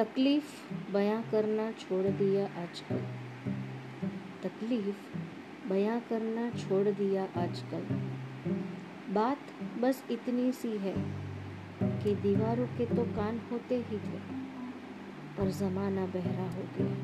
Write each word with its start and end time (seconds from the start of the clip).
तकलीफ़ 0.00 0.52
बयां 0.92 1.22
करना 1.22 1.72
छोड़ 1.72 2.06
दिया 2.06 2.44
आजकल। 2.44 3.00
तकलीफ़ 4.42 5.00
बयां 5.68 6.00
करना 6.00 6.50
छोड़ 6.50 6.88
दिया 6.88 7.24
आजकल। 7.36 7.82
बात 9.14 9.38
बस 9.78 10.04
इतनी 10.10 10.52
सी 10.52 10.68
है 10.68 10.94
कि 11.82 12.14
दीवारों 12.14 12.66
के 12.66 12.86
तो 12.86 13.04
कान 13.04 13.40
होते 13.52 13.74
ही 13.74 13.98
थे, 13.98 14.20
पर 15.38 15.50
ज़माना 15.50 16.06
बहरा 16.06 16.48
हो 16.50 16.64
गया। 16.78 16.96